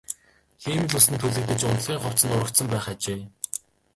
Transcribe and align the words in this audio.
Хиймэл 0.63 0.95
үс 0.99 1.07
нь 1.11 1.19
түлэгдэж 1.21 1.61
унтлагын 1.63 2.03
хувцас 2.03 2.25
нь 2.25 2.33
урагдсан 2.35 2.67
байх 2.71 2.85
ажээ. 2.93 3.21